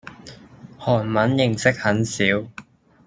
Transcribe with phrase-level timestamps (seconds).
[0.79, 2.49] 韓文認識很少